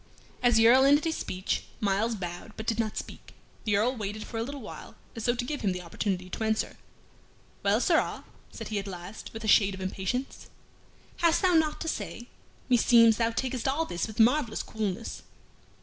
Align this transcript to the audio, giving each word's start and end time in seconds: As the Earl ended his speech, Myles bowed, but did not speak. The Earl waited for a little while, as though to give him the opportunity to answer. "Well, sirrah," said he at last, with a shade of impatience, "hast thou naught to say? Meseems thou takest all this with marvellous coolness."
As 0.41 0.55
the 0.55 0.67
Earl 0.67 0.85
ended 0.85 1.03
his 1.05 1.15
speech, 1.15 1.65
Myles 1.79 2.15
bowed, 2.15 2.53
but 2.57 2.65
did 2.65 2.79
not 2.79 2.97
speak. 2.97 3.35
The 3.65 3.75
Earl 3.77 3.95
waited 3.95 4.23
for 4.23 4.39
a 4.39 4.41
little 4.41 4.61
while, 4.61 4.95
as 5.15 5.25
though 5.25 5.35
to 5.35 5.45
give 5.45 5.61
him 5.61 5.73
the 5.73 5.83
opportunity 5.83 6.27
to 6.27 6.43
answer. 6.43 6.77
"Well, 7.61 7.79
sirrah," 7.79 8.23
said 8.51 8.69
he 8.69 8.79
at 8.79 8.87
last, 8.87 9.31
with 9.31 9.43
a 9.43 9.47
shade 9.47 9.75
of 9.75 9.79
impatience, 9.79 10.49
"hast 11.17 11.43
thou 11.43 11.53
naught 11.53 11.79
to 11.81 11.87
say? 11.87 12.29
Meseems 12.67 13.17
thou 13.17 13.29
takest 13.29 13.67
all 13.67 13.85
this 13.85 14.07
with 14.07 14.19
marvellous 14.19 14.63
coolness." 14.63 15.21